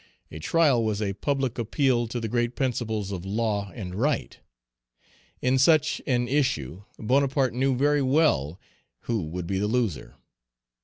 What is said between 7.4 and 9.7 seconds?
knew very well who would be the